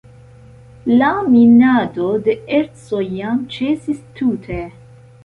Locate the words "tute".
4.21-4.59